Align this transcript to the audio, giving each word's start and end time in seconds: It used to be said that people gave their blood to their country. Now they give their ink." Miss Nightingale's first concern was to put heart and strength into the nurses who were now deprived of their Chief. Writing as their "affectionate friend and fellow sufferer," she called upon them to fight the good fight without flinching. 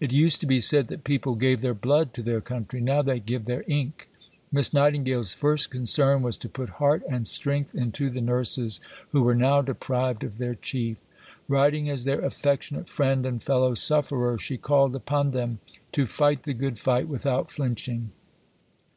It 0.00 0.12
used 0.12 0.40
to 0.40 0.46
be 0.48 0.58
said 0.60 0.88
that 0.88 1.04
people 1.04 1.36
gave 1.36 1.60
their 1.60 1.72
blood 1.72 2.12
to 2.14 2.22
their 2.24 2.40
country. 2.40 2.80
Now 2.80 3.00
they 3.00 3.20
give 3.20 3.44
their 3.44 3.62
ink." 3.68 4.08
Miss 4.50 4.72
Nightingale's 4.72 5.34
first 5.34 5.70
concern 5.70 6.20
was 6.22 6.36
to 6.38 6.48
put 6.48 6.68
heart 6.82 7.04
and 7.08 7.28
strength 7.28 7.76
into 7.76 8.10
the 8.10 8.20
nurses 8.20 8.80
who 9.10 9.22
were 9.22 9.36
now 9.36 9.62
deprived 9.62 10.24
of 10.24 10.38
their 10.38 10.56
Chief. 10.56 10.96
Writing 11.46 11.88
as 11.88 12.02
their 12.02 12.22
"affectionate 12.24 12.88
friend 12.88 13.24
and 13.24 13.40
fellow 13.40 13.74
sufferer," 13.74 14.36
she 14.36 14.56
called 14.56 14.96
upon 14.96 15.30
them 15.30 15.60
to 15.92 16.06
fight 16.08 16.42
the 16.42 16.54
good 16.54 16.76
fight 16.76 17.06
without 17.06 17.48
flinching. 17.48 18.10